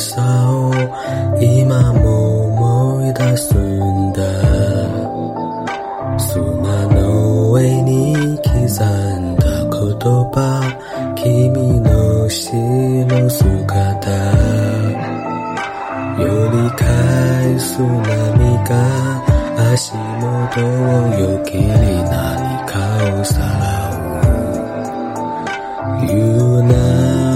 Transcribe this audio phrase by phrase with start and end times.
[0.00, 0.72] さを
[1.38, 4.22] 今も思い出すんだ。
[6.18, 9.80] 砂の上に刻んだ言
[10.32, 10.34] 葉
[11.16, 11.52] 君
[11.82, 12.28] の後
[13.08, 14.10] ろ姿。
[16.18, 17.98] より返す波
[18.64, 18.72] が
[19.72, 20.64] 足元を
[21.20, 22.72] よきり何か
[23.20, 23.60] をさら
[23.96, 24.00] う。
[26.06, 27.29] 言うな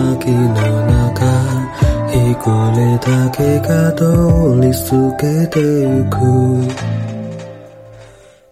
[3.04, 4.02] だけが通
[4.62, 6.16] り過ぎてゆく。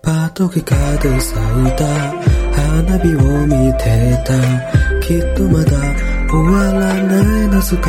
[0.02, 1.86] パトキカで咲いた。
[2.52, 4.82] 花火を見てた。
[5.00, 5.72] きっとまだ
[6.28, 7.88] 終わらない謎が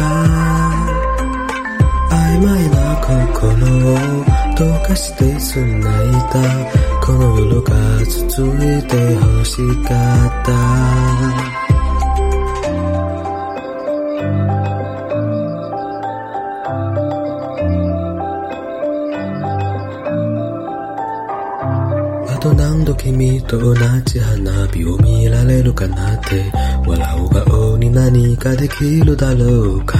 [2.09, 6.33] 曖昧な心を溶かして繋いだ
[7.05, 7.73] この夜が
[8.29, 9.93] 続いて欲しか
[10.41, 11.52] った。
[22.43, 26.51] と何度君と同じ花火を見られるかなって
[26.85, 29.97] 笑う顔に何かできるだろうか。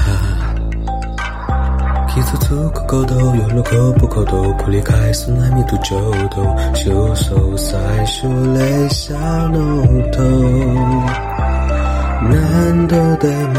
[2.14, 3.46] 傷つくこと喜
[3.98, 8.28] ぶこと繰り返す波とちょうど焦燥最初
[8.60, 9.14] 列車
[9.48, 10.20] の音。
[12.30, 13.56] 何度でも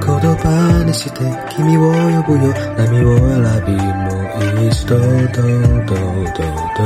[0.00, 1.20] 言葉にして
[1.54, 2.52] 君を呼ぶよ。
[2.76, 4.10] 波を選びも
[4.58, 6.82] う一度どうどうどうど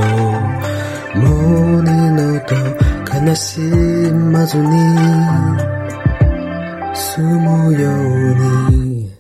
[0.85, 0.88] う。
[1.15, 2.55] もう二度と
[3.27, 4.69] 悲しまずに
[6.95, 9.11] 済むように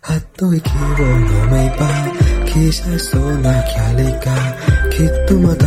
[0.00, 1.86] はっと息を飲めば
[2.46, 4.20] 消しそうなキャリが
[4.90, 5.66] きっとまだ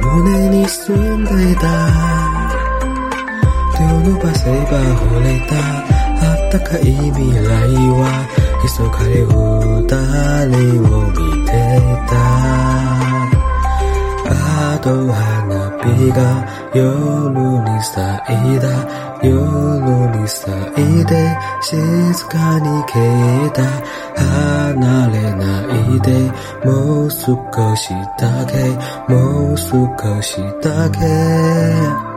[0.00, 2.38] 胸に住んでいた。
[3.76, 5.54] 手を伸ばせば惚れた
[6.20, 7.48] あったかい未来
[7.94, 8.02] は
[8.62, 9.86] 密かに二
[10.50, 11.16] 人を見
[11.46, 11.50] て
[12.08, 13.37] た。
[14.82, 16.84] と花火が夜
[17.64, 17.96] に咲
[18.56, 19.08] いた。
[19.22, 20.46] 夜に咲
[21.00, 23.02] いて静かに消
[23.46, 23.62] えた。
[24.22, 25.44] 離れな
[25.96, 26.32] いで
[26.64, 32.07] もう少しだけもう少しだけ。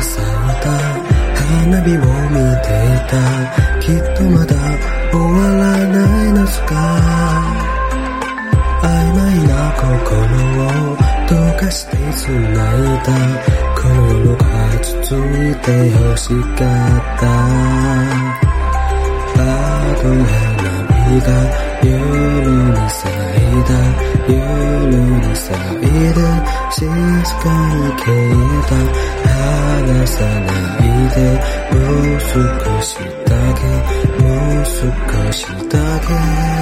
[0.00, 0.24] て咲い
[0.60, 0.70] た
[1.34, 2.00] 花火を
[2.30, 3.12] 見ていた。
[3.80, 4.54] きっとまだ
[5.10, 6.72] 終わらない夏が
[8.82, 10.96] 曖昧な心を
[11.28, 12.44] 溶かして繋い
[13.04, 13.08] だ。
[13.76, 14.44] この夜が
[14.82, 17.22] 続いて欲しかった。
[19.36, 19.44] あ
[19.96, 20.68] と花
[21.08, 21.28] 火が
[21.82, 21.88] 夜
[22.70, 23.70] に咲いた
[24.28, 24.34] 夜
[24.94, 26.18] に咲いて
[26.70, 27.44] 静か
[27.74, 29.19] に消えた。
[29.40, 31.18] 離さないで
[31.72, 31.78] も
[32.16, 32.96] う少し
[33.26, 33.60] だけ
[34.22, 36.59] もう少しだけ